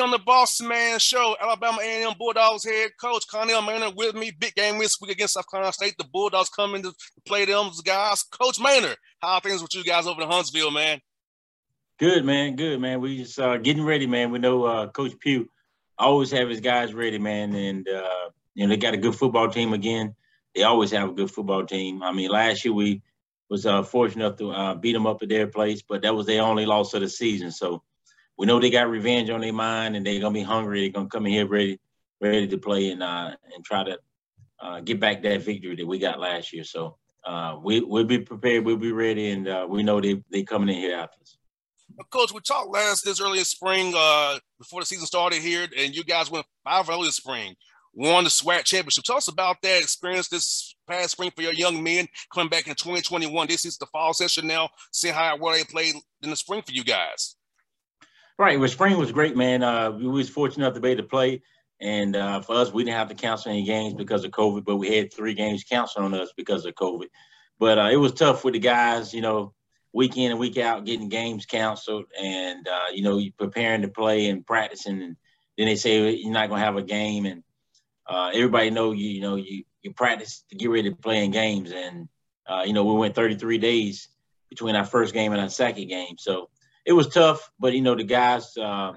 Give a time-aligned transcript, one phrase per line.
[0.00, 1.36] On the Boston Man Show.
[1.40, 4.32] Alabama A&M Bulldogs head coach Connell Maynard with me.
[4.36, 5.94] Big game this week against South Carolina State.
[5.96, 6.92] The Bulldogs coming to
[7.24, 8.24] play them guys.
[8.24, 11.00] Coach Maynard, how things with you guys over in Huntsville, man?
[12.00, 12.56] Good, man.
[12.56, 13.00] Good, man.
[13.00, 14.32] We just uh, getting ready, man.
[14.32, 15.44] We know uh, Coach Pough
[15.96, 17.54] always have his guys ready, man.
[17.54, 20.16] And, uh, you know, they got a good football team again.
[20.56, 22.02] They always have a good football team.
[22.02, 23.02] I mean, last year we
[23.48, 26.26] was uh, fortunate enough to uh, beat them up at their place, but that was
[26.26, 27.52] their only loss of the season.
[27.52, 27.82] So,
[28.36, 30.82] we know they got revenge on their mind and they're gonna be hungry.
[30.82, 31.78] They're gonna come in here ready,
[32.20, 33.98] ready to play and uh, and try to
[34.60, 36.64] uh, get back that victory that we got last year.
[36.64, 38.64] So uh, we we'll be prepared.
[38.64, 41.36] We'll be ready, and uh, we know they they coming in here after us.
[42.10, 45.94] Coach, we talked last this early in spring uh, before the season started here, and
[45.94, 47.54] you guys went five early spring,
[47.92, 49.04] won the SWAC championship.
[49.04, 52.74] Tell us about that experience this past spring for your young men coming back in
[52.74, 53.46] 2021.
[53.46, 54.70] This is the fall session now.
[54.92, 57.36] See how well they played in the spring for you guys.
[58.36, 58.58] Right.
[58.58, 59.62] Well, spring was great, man.
[59.62, 61.42] Uh, we was fortunate enough to be able to play.
[61.80, 64.76] And uh, for us, we didn't have to cancel any games because of COVID, but
[64.76, 67.06] we had three games canceled on us because of COVID.
[67.58, 69.54] But uh, it was tough with the guys, you know,
[69.92, 74.28] week in and week out, getting games canceled and, uh, you know, preparing to play
[74.28, 75.00] and practicing.
[75.00, 75.16] And
[75.56, 77.26] then they say you're not going to have a game.
[77.26, 77.44] And
[78.08, 81.30] uh, everybody know you, you know, you, you practice to get ready to play in
[81.30, 81.70] games.
[81.70, 82.08] And,
[82.48, 84.08] uh, you know, we went 33 days
[84.50, 86.16] between our first game and our second game.
[86.18, 86.48] So,
[86.84, 88.92] it was tough, but you know the guys uh,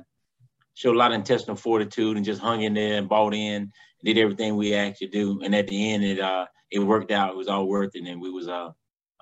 [0.73, 3.71] showed a lot of intestinal fortitude and just hung in there and bought in, and
[4.03, 7.31] did everything we asked to do, and at the end it uh, it worked out.
[7.31, 8.71] It was all worth it, and we was uh,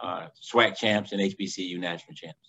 [0.02, 2.40] uh, SWAC champs and HBCU national champs.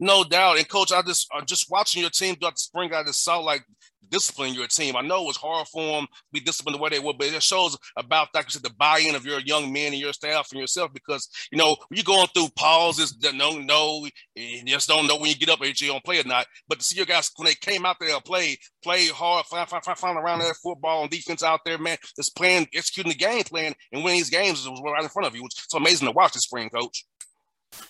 [0.00, 3.04] No doubt, and coach, I just uh, just watching your team throughout the spring, I
[3.04, 3.64] just saw like
[4.14, 4.94] discipline your team.
[4.94, 7.26] I know it was hard for them to be disciplined the way they were, but
[7.26, 10.48] it shows about, like you said, the buy-in of your young men and your staff
[10.52, 10.92] and yourself.
[10.94, 15.30] Because you know you're going through pauses that no, no, you just don't know when
[15.30, 16.46] you get up if you're gonna play or not.
[16.68, 19.84] But to see your guys when they came out there, play, play hard, find, find,
[19.84, 23.42] find, find around that football and defense out there, man, just playing, executing the game
[23.42, 25.44] plan and winning these games was right in front of you.
[25.44, 27.04] It's amazing to watch this spring, coach.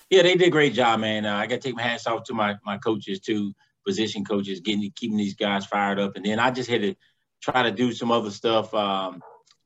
[0.08, 1.26] Yeah, they did a great job, man.
[1.26, 3.52] Uh, I got to take my hats off to my my coaches too
[3.84, 6.16] position coaches getting keeping these guys fired up.
[6.16, 6.94] And then I just had to
[7.42, 9.20] try to do some other stuff, um,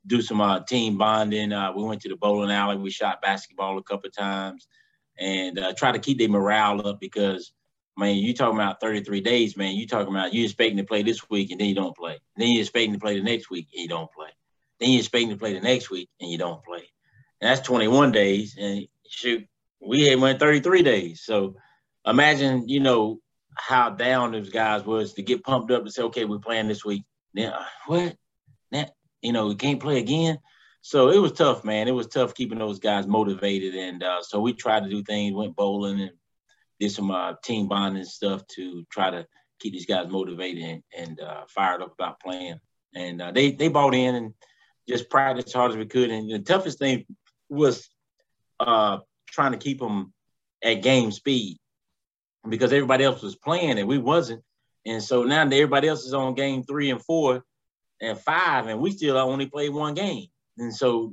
[0.06, 1.52] do some uh, team bonding.
[1.52, 2.76] Uh, we went to the bowling alley.
[2.76, 4.66] We shot basketball a couple times,
[5.18, 7.52] and uh, try to keep their morale up because
[7.98, 9.74] man, you talking about 33 days, man.
[9.74, 12.18] You talking about you expecting to play this week and then you don't play.
[12.36, 14.28] Then you expecting to play the next week and you don't play.
[14.78, 16.88] Then you expecting to play the next week and you don't play.
[17.40, 18.56] And that's 21 days.
[18.56, 19.44] And shoot,
[19.80, 21.22] we had went 33 days.
[21.24, 21.56] So
[22.06, 23.18] imagine, you know,
[23.58, 26.84] how down those guys was to get pumped up and say, okay, we're playing this
[26.84, 27.04] week.
[27.38, 28.16] Uh, what?
[28.70, 28.92] That
[29.22, 30.38] you know, we can't play again.
[30.80, 31.88] So it was tough, man.
[31.88, 35.34] It was tough keeping those guys motivated, and uh, so we tried to do things,
[35.34, 36.12] went bowling and
[36.78, 39.26] did some uh, team bonding stuff to try to
[39.58, 42.60] keep these guys motivated and, and uh, fired up about playing.
[42.94, 44.34] And uh, they they bought in and
[44.88, 46.10] just practiced as hard as we could.
[46.10, 47.04] And the toughest thing
[47.48, 47.88] was
[48.60, 50.12] uh, trying to keep them
[50.62, 51.58] at game speed
[52.48, 54.42] because everybody else was playing and we wasn't.
[54.86, 57.44] And so now everybody else is on game three and four
[58.00, 60.28] and five, and we still only play one game.
[60.56, 61.12] And so,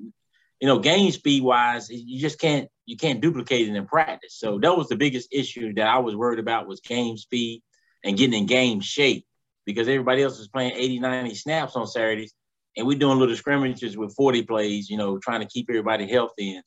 [0.61, 4.35] you know, game speed wise, you just can't you can't duplicate it in practice.
[4.37, 7.63] So that was the biggest issue that I was worried about was game speed
[8.03, 9.25] and getting in game shape
[9.65, 12.33] because everybody else was playing 80, 90 snaps on Saturdays.
[12.77, 16.55] And we're doing little scrimmages with 40 plays, you know, trying to keep everybody healthy.
[16.55, 16.63] And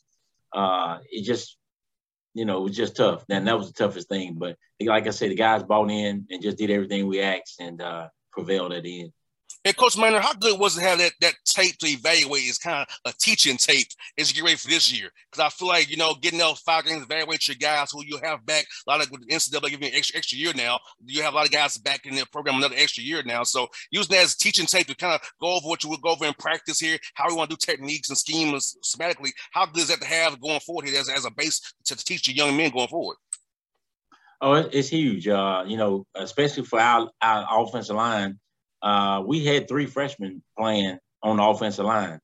[0.52, 1.57] uh, it just
[2.38, 3.24] you know, it was just tough.
[3.28, 4.36] And that was the toughest thing.
[4.38, 7.82] But like I said, the guys bought in and just did everything we asked and
[7.82, 9.12] uh, prevailed at the end.
[9.76, 12.44] Coach Maynard, how good was it to have that, that tape to evaluate?
[12.44, 13.88] Is kind of a teaching tape
[14.18, 15.10] as you get ready for this year.
[15.30, 18.18] Because I feel like, you know, getting those five games, evaluate your guys who you
[18.22, 18.66] have back.
[18.86, 20.78] A lot of with the NCAA giving you an extra extra year now.
[21.04, 23.42] You have a lot of guys back in their program another extra year now.
[23.42, 26.10] So using that as teaching tape to kind of go over what you would go
[26.10, 29.30] over in practice here, how we want to do techniques and schemes schematically.
[29.50, 32.28] How good is that to have going forward here as, as a base to teach
[32.28, 33.16] your young men going forward?
[34.40, 35.26] Oh, it's huge.
[35.26, 38.38] Uh, you know, especially for our, our offensive line
[38.82, 42.20] uh, we had three freshmen playing on the offensive line.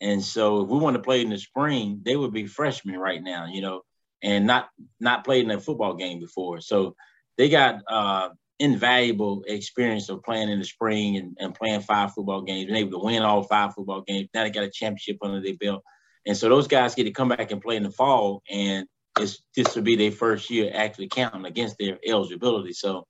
[0.00, 3.22] And so if we want to play in the spring, they would be freshmen right
[3.22, 3.82] now, you know,
[4.22, 4.68] and not
[5.00, 6.60] not played in a football game before.
[6.60, 6.96] So
[7.38, 12.42] they got uh, invaluable experience of playing in the spring and, and playing five football
[12.42, 14.28] games and able to win all five football games.
[14.34, 15.82] Now they got a championship under their belt.
[16.26, 18.42] And so those guys get to come back and play in the fall.
[18.50, 18.86] And
[19.18, 22.72] it's this will be their first year actually counting against their eligibility.
[22.72, 23.06] So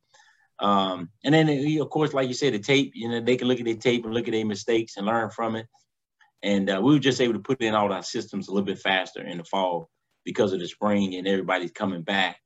[0.58, 1.48] um, and then,
[1.80, 4.04] of course, like you said, the tape, you know, they can look at their tape
[4.04, 5.66] and look at their mistakes and learn from it.
[6.42, 8.78] And uh, we were just able to put in all our systems a little bit
[8.78, 9.90] faster in the fall
[10.24, 12.38] because of the spring and everybody's coming back.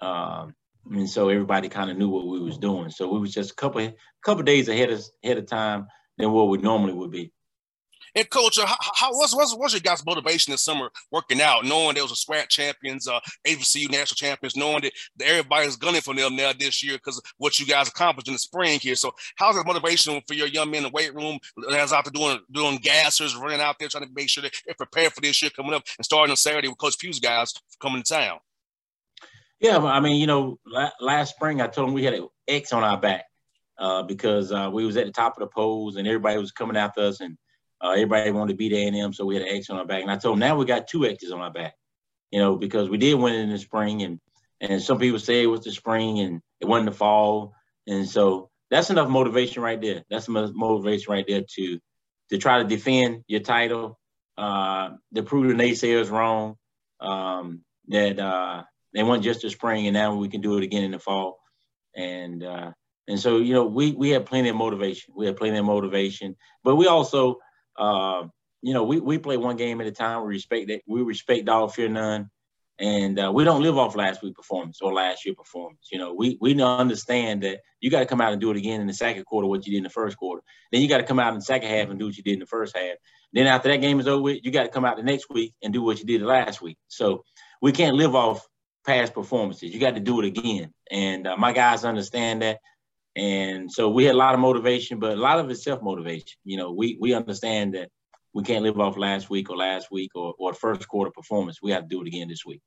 [0.00, 0.54] Um,
[0.90, 2.90] and so everybody kind of knew what we was doing.
[2.90, 5.86] So we was just a couple couple days ahead of ahead of time
[6.18, 7.32] than what we normally would be.
[8.14, 12.04] And coach, how, how what's, what's your guys' motivation this summer working out, knowing there
[12.04, 16.36] was a SWAC champions, uh, HBCU national champions, knowing that, that everybody's gunning for them
[16.36, 18.94] now this year because what you guys accomplished in the spring here.
[18.94, 21.38] So how's that motivation for your young men in the weight room
[21.72, 24.74] as out there doing doing gassers, running out there trying to make sure that they're
[24.76, 28.02] prepared for this year coming up and starting on Saturday with Coach Pough's guys coming
[28.02, 28.38] to town?
[29.60, 30.58] Yeah, I mean, you know,
[31.00, 33.24] last spring I told them we had an X on our back
[33.78, 36.76] uh, because uh, we was at the top of the polls and everybody was coming
[36.76, 37.36] after us and
[37.84, 40.00] uh, everybody wanted to beat A&M, so we had an X on our back.
[40.00, 41.74] And I told them now we got two X's on our back,
[42.30, 44.20] you know, because we did win in the spring, and
[44.60, 47.52] and some people say it was the spring and it wasn't the fall,
[47.86, 50.02] and so that's enough motivation right there.
[50.08, 51.78] That's enough motivation right there to
[52.30, 53.98] to try to defend your title,
[54.38, 56.56] uh, to prove the naysayers wrong,
[57.00, 58.62] um, that uh,
[58.94, 61.38] they weren't just the spring, and now we can do it again in the fall,
[61.94, 62.70] and uh,
[63.06, 65.12] and so you know we we had plenty of motivation.
[65.14, 67.40] We had plenty of motivation, but we also
[67.78, 68.26] uh,
[68.62, 70.22] you know, we, we play one game at a time.
[70.22, 70.80] We respect that.
[70.86, 72.30] We respect all, fear none.
[72.78, 75.88] And uh, we don't live off last week performance or last year performance.
[75.92, 78.80] You know, we we understand that you got to come out and do it again
[78.80, 80.42] in the second quarter, what you did in the first quarter.
[80.72, 82.32] Then you got to come out in the second half and do what you did
[82.32, 82.96] in the first half.
[83.32, 85.72] Then after that game is over, you got to come out the next week and
[85.72, 86.78] do what you did last week.
[86.88, 87.24] So
[87.62, 88.44] we can't live off
[88.84, 89.72] past performances.
[89.72, 90.72] You got to do it again.
[90.90, 92.58] And uh, my guys understand that.
[93.16, 96.36] And so we had a lot of motivation, but a lot of it's self motivation.
[96.44, 97.90] You know, we we understand that
[98.32, 101.62] we can't live off last week or last week or, or first quarter performance.
[101.62, 102.60] We have to do it again this week.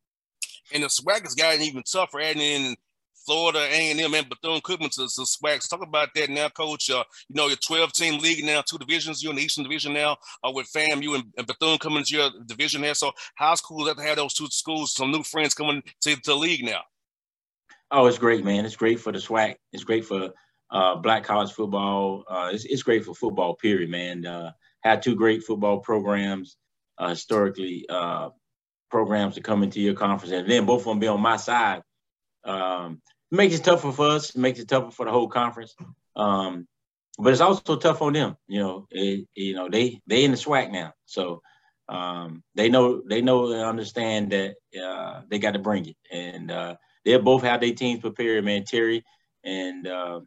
[0.74, 2.76] And the SWAC has gotten even tougher adding in
[3.26, 5.70] Florida A&M and Bethune-Cookman to the SWAC.
[5.70, 6.90] talk about that now, Coach.
[6.90, 9.22] Uh, you know, your 12-team league now, two divisions.
[9.22, 10.16] You're in the Eastern Division now
[10.46, 12.94] uh, with FAMU and, and Bethune coming to your division there.
[12.94, 16.36] So how's cool that to have those two schools, some new friends coming to the
[16.36, 16.82] league now?
[17.90, 18.66] Oh, it's great, man.
[18.66, 19.56] It's great for the SWAC.
[19.72, 20.32] It's great for
[20.70, 22.26] uh, black college football.
[22.30, 24.26] Uh, it's, it's great for football, period, man.
[24.26, 24.52] Uh,
[24.82, 26.58] had two great football programs,
[26.98, 28.30] uh, historically uh,
[28.92, 31.82] programs to come into your conference, and then both of them be on my side.
[32.44, 33.02] Um,
[33.32, 34.36] makes it tougher for us.
[34.36, 35.76] Makes it tougher for the whole conference.
[36.16, 36.68] Um,
[37.18, 38.38] but it's also tough on them.
[38.48, 41.42] You know, it, you know they they in the SWAC now, so
[41.90, 46.52] um, they know they know and understand that uh, they got to bring it, and
[46.52, 46.76] uh,
[47.08, 48.44] they'll both have their teams prepared.
[48.44, 49.04] Man, Terry
[49.44, 50.20] and uh,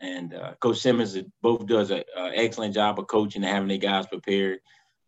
[0.00, 4.06] and uh, Coach Simmons both does an excellent job of coaching and having their guys
[4.06, 4.60] prepared,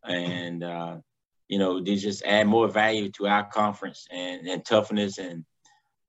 [0.04, 0.96] and uh,
[1.48, 5.44] you know they just add more value to our conference and, and toughness and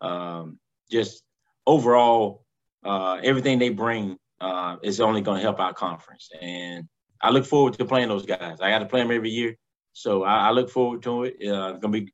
[0.02, 0.58] um,
[0.90, 1.24] just
[1.68, 2.44] overall
[2.84, 6.30] uh, everything they bring uh, is only going to help our conference.
[6.42, 6.88] And
[7.22, 8.58] I look forward to playing those guys.
[8.60, 9.56] I got to play them every year,
[9.94, 11.36] so I, I look forward to it.
[11.48, 12.12] Uh, it's going to be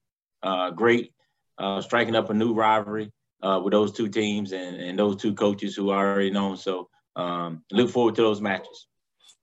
[1.57, 3.11] uh, striking up a new rivalry
[3.41, 6.57] uh, with those two teams and, and those two coaches who are already known.
[6.57, 8.87] So um, look forward to those matches.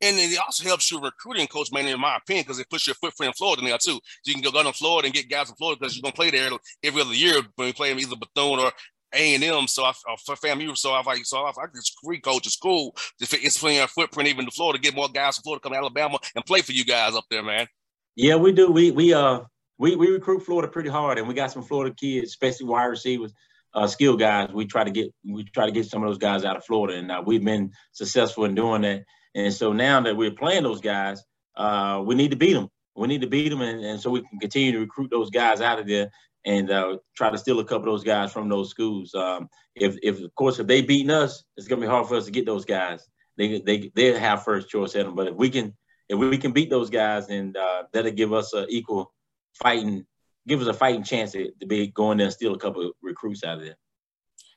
[0.00, 2.94] And it also helps you recruiting, Coach Maynard in my opinion, because it puts your
[2.94, 3.92] footprint in Florida now too.
[3.92, 6.12] So you can go down to Florida and get guys from Florida because you're gonna
[6.12, 6.50] play there
[6.83, 8.73] every other year when we play them either Bethune or
[9.14, 9.66] A and M.
[9.66, 9.92] So I,
[10.26, 12.94] for FAMU, so I like so I, I just free coach is cool.
[13.21, 16.18] It's playing our footprint even to Florida, get more guys from Florida come to Alabama
[16.35, 17.66] and play for you guys up there, man.
[18.16, 18.71] Yeah, we do.
[18.71, 19.40] We we uh
[19.78, 23.33] we we recruit Florida pretty hard, and we got some Florida kids, especially wide receivers
[23.75, 26.45] uh, skill guys, we try to get we try to get some of those guys
[26.45, 29.04] out of Florida, and uh, we've been successful in doing that.
[29.35, 31.23] And so now that we're playing those guys,
[31.57, 32.69] uh, we need to beat them.
[32.95, 35.61] We need to beat them, and, and so we can continue to recruit those guys
[35.61, 36.11] out of there
[36.47, 39.12] and uh, try to steal a couple of those guys from those schools.
[39.14, 42.26] Um, if, if of course, if they beating us, it's gonna be hard for us
[42.26, 43.04] to get those guys.
[43.37, 45.16] They they they have first choice at them.
[45.16, 45.75] But if we can
[46.09, 49.12] if we can beat those guys, then uh, that'll give us an equal
[49.54, 50.04] fighting,
[50.46, 53.44] give us a fighting chance to, to be going there and steal a couple recruits
[53.44, 53.76] out of there.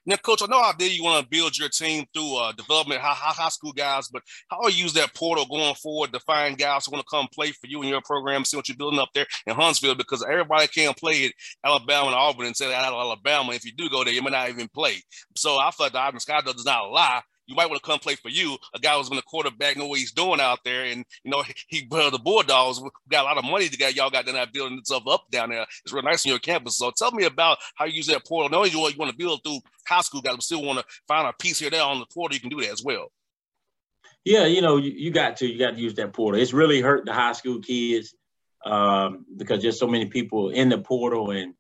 [0.08, 3.02] Now, coach, I know how did you want to build your team through uh, development,
[3.02, 6.58] high, high, school guys, but how do you use that portal going forward to find
[6.58, 9.02] guys who want to come play for you and your program, see what you're building
[9.02, 9.96] up there in Huntsville?
[9.96, 11.34] Because everybody can't play at
[11.66, 13.52] Alabama and Auburn and say out of Alabama.
[13.52, 14.96] If you do go there, you may not even play.
[15.36, 18.16] So I felt the Ivan Sky does not lie you might want to come play
[18.16, 18.58] for you.
[18.76, 21.42] A guy who's been a quarterback, know what he's doing out there, and you know
[21.70, 24.78] he, he the Bulldogs got a lot of money to get y'all got that building
[24.78, 25.66] itself up down there.
[25.84, 26.78] It's real nice on your campus.
[26.78, 28.50] So tell me about how you use that portal.
[28.50, 31.34] Knowing you want to build through high school guys, but still want to find a
[31.34, 32.36] piece here there on the portal.
[32.36, 33.12] You can do that as well.
[34.26, 36.42] Yeah, you know, you, you got to you got to use that portal.
[36.42, 38.14] It's really hurt the high school kids
[38.66, 41.54] um, because there's so many people in the portal, and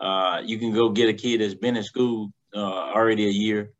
[0.00, 3.72] uh, you can go get a kid that's been in school uh, already a year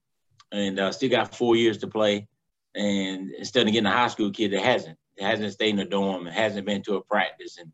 [0.53, 2.29] and uh, still got four years to play.
[2.75, 6.27] And instead of getting a high school kid that hasn't, hasn't stayed in the dorm,
[6.27, 7.73] and hasn't been to a practice, and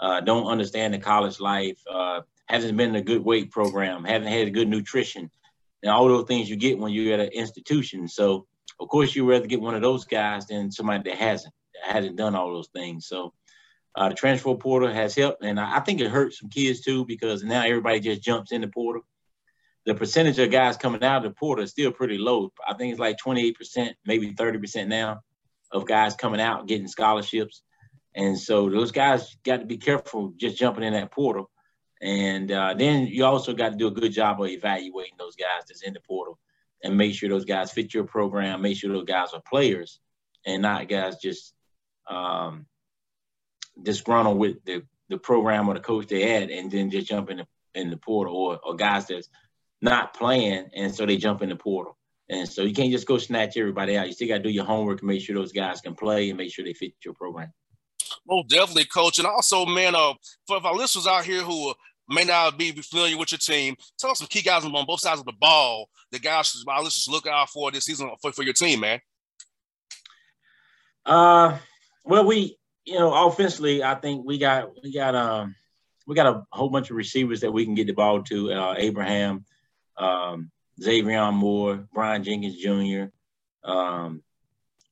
[0.00, 4.28] uh, don't understand the college life, uh, hasn't been in a good weight program, haven't
[4.28, 5.30] had good nutrition,
[5.82, 8.08] and all those things you get when you're at an institution.
[8.08, 8.46] So,
[8.80, 12.16] of course, you'd rather get one of those guys than somebody that hasn't, that hasn't
[12.16, 13.06] done all those things.
[13.06, 13.34] So,
[13.94, 17.04] uh, the transfer portal has helped, and I, I think it hurts some kids too
[17.04, 19.02] because now everybody just jumps in the portal
[19.88, 22.52] the percentage of guys coming out of the portal is still pretty low.
[22.66, 25.20] I think it's like 28%, maybe 30% now
[25.72, 27.62] of guys coming out getting scholarships.
[28.14, 31.50] And so those guys got to be careful just jumping in that portal.
[32.02, 35.62] And uh, then you also got to do a good job of evaluating those guys
[35.66, 36.38] that's in the portal
[36.84, 40.00] and make sure those guys fit your program, make sure those guys are players
[40.44, 41.54] and not guys just
[42.10, 42.66] um,
[43.82, 47.38] disgruntled with the, the program or the coach they had and then just jump in
[47.38, 49.30] the, in the portal or, or guys that's–
[49.80, 51.96] not playing, and so they jump in the portal.
[52.30, 54.06] And so you can't just go snatch everybody out.
[54.06, 56.36] You still got to do your homework and make sure those guys can play and
[56.36, 57.52] make sure they fit your program.
[58.28, 59.18] Oh, definitely, coach.
[59.18, 60.12] And also, man, uh,
[60.46, 61.72] for our listeners out here who
[62.08, 65.20] may not be familiar with your team, tell us some key guys on both sides
[65.20, 65.88] of the ball.
[66.10, 69.00] The guys our listeners look out for this season for, for your team, man.
[71.06, 71.58] Uh,
[72.04, 75.54] well, we, you know, offensively, I think we got we got um
[76.06, 78.52] we got a whole bunch of receivers that we can get the ball to.
[78.52, 79.44] Uh, Abraham,
[79.98, 80.50] um,
[80.80, 83.06] Xavier Moore, Brian Jenkins Jr.,
[83.64, 84.22] um,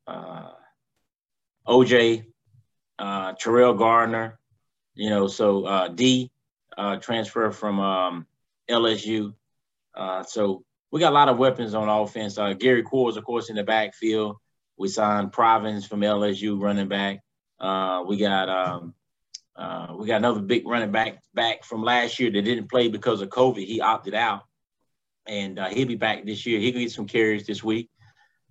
[0.07, 0.51] uh,
[1.67, 2.25] OJ,
[2.99, 4.39] uh, Terrell Gardner,
[4.95, 6.31] you know, so uh, D
[6.77, 8.27] uh, transfer from um,
[8.69, 9.35] LSU.
[9.95, 12.39] Uh, so we got a lot of weapons on offense.
[12.39, 14.37] Uh, Gary Quarles, of course, in the backfield.
[14.77, 17.21] We signed Provins from LSU running back.
[17.59, 18.95] Uh, we got um,
[19.99, 23.31] we got another big running back back from last year that didn't play because of
[23.31, 23.65] COVID.
[23.65, 24.46] He opted out
[25.26, 26.61] and uh, he'll be back this year.
[26.61, 27.90] He can get some carries this week.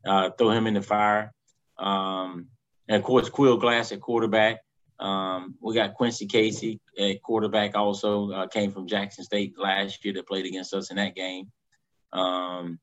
[0.05, 1.34] Uh, throw him in the fire.
[1.77, 2.48] Um,
[2.88, 4.60] and of course, Aqeel Glass at quarterback.
[5.00, 7.75] Um, we got Quincy Casey at quarterback.
[7.75, 11.51] Also uh, came from Jackson State last year that played against us in that game.
[12.13, 12.79] Um,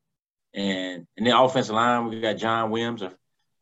[0.53, 3.13] and and then offensive line, we got John Williams, a,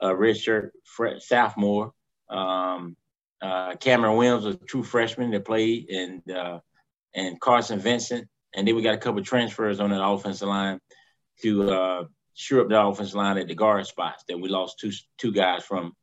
[0.02, 0.72] a redshirt
[1.20, 1.94] sophomore.
[2.30, 2.98] Um,
[3.42, 6.60] uh, Cameron Williams, a true freshman that played, and uh,
[7.16, 10.80] and Carson Vincent, and then we got a couple transfers on that offensive line
[11.42, 12.04] to uh,
[12.34, 15.64] shore up the offensive line at the guard spots that we lost two two guys
[15.64, 15.94] from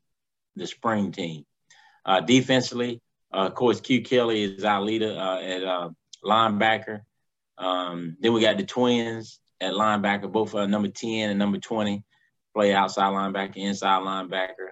[0.56, 1.44] the spring team.
[2.04, 3.00] Uh, defensively,
[3.32, 5.90] uh, of course, Q Kelly is our leader uh, at uh,
[6.24, 7.02] linebacker.
[7.58, 12.04] Um, then we got the twins at linebacker, both uh, number 10 and number 20,
[12.54, 14.70] play outside linebacker, inside linebacker.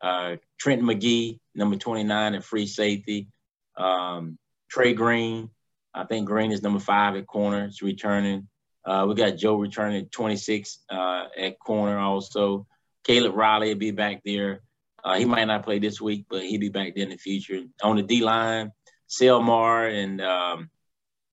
[0.00, 3.28] Uh, Trent McGee, number 29 at free safety.
[3.76, 4.38] Um,
[4.70, 5.50] Trey Green,
[5.98, 7.64] I think Green is number five at corner.
[7.64, 8.46] It's returning.
[8.84, 12.68] Uh, we got Joe returning at 26 uh, at corner also.
[13.04, 14.62] Caleb Riley will be back there.
[15.02, 17.62] Uh, he might not play this week, but he'll be back there in the future.
[17.82, 18.70] On the D line,
[19.08, 20.70] Selmar and um,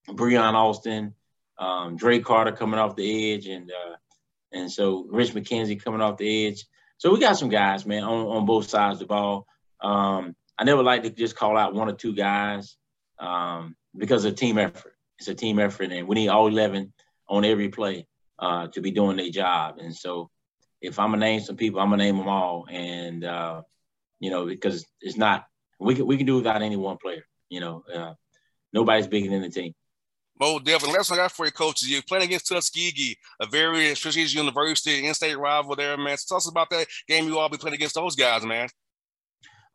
[0.09, 1.13] Breon Austin,
[1.59, 3.95] um, Dre Carter coming off the edge, and uh,
[4.51, 6.65] and so Rich McKenzie coming off the edge.
[6.97, 9.45] So we got some guys, man, on, on both sides of the ball.
[9.79, 12.77] Um, I never like to just call out one or two guys.
[13.19, 14.93] Um, because of team effort.
[15.19, 16.93] It's a team effort, and we need all 11
[17.29, 18.05] on every play
[18.37, 19.77] uh, to be doing their job.
[19.79, 20.29] And so,
[20.81, 22.67] if I'm gonna name some people, I'm gonna name them all.
[22.69, 23.61] And uh,
[24.19, 25.45] you know, because it's not
[25.79, 27.23] we can we can do without any one player.
[27.49, 28.13] You know, uh,
[28.73, 29.73] nobody's bigger than the team.
[30.39, 30.97] Mo definitely.
[30.97, 35.37] Last I got for you, coaches, you're playing against Tuskegee, a very prestigious university, in-state
[35.37, 36.17] rival there, man.
[36.17, 38.67] So tell us about that game you all be playing against those guys, man.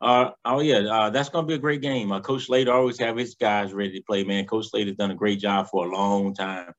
[0.01, 2.11] Uh, oh yeah, uh, that's gonna be a great game.
[2.11, 4.23] Uh, Coach Slater always have his guys ready to play.
[4.23, 6.73] Man, Coach Slater's done a great job for a long time,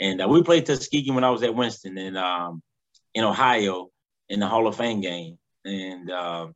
[0.00, 2.62] and uh, we played Tuskegee when I was at Winston and um,
[3.14, 3.90] in Ohio
[4.28, 6.48] in the Hall of Fame game, and uh,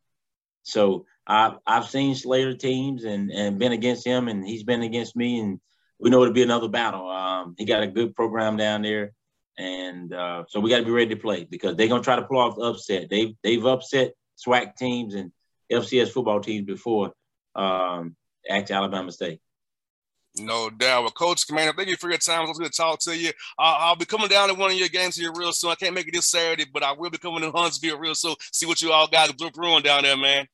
[0.64, 5.14] so I've I've seen Slater teams and and been against him, and he's been against
[5.14, 5.60] me, and
[6.00, 7.08] we know it'll be another battle.
[7.08, 9.12] Um, he got a good program down there,
[9.56, 12.26] and uh, so we got to be ready to play because they're gonna try to
[12.26, 13.08] pull off the upset.
[13.08, 15.30] They've they've upset SWAC teams and
[15.70, 17.12] FCS football teams before
[17.54, 18.16] um,
[18.48, 19.40] at Alabama State.
[20.36, 21.02] No doubt.
[21.02, 22.46] Well, Coach Commander, thank you for your time.
[22.46, 23.30] was good to talk to you.
[23.58, 25.70] Uh, I'll be coming down to one of your games here real soon.
[25.70, 28.34] I can't make it this Saturday, but I will be coming to Huntsville real soon.
[28.52, 30.46] See what you all got brewing down there, man.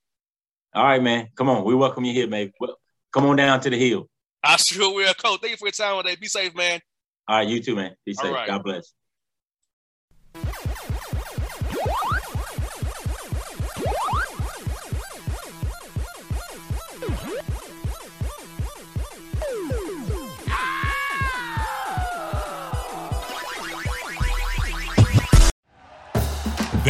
[0.75, 1.29] All right, man.
[1.37, 1.65] Come on.
[1.65, 2.53] We welcome you here, man.
[3.13, 4.09] Come on down to the hill.
[4.43, 5.41] I sure will, Coach.
[5.41, 6.17] Thank you for your time today.
[6.21, 6.81] Be safe, man.
[7.29, 7.95] All right, you too, man.
[8.05, 8.35] Be safe.
[8.47, 8.93] God bless.